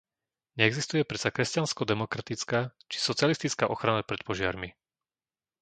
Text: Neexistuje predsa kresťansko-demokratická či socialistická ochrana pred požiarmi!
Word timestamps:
Neexistuje 0.57 1.05
predsa 1.09 1.29
kresťansko-demokratická 1.37 2.59
či 2.89 2.97
socialistická 3.07 3.65
ochrana 3.75 4.01
pred 4.09 4.21
požiarmi! 4.27 4.69